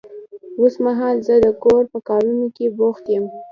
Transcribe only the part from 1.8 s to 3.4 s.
په کارونه کې بوخت يم.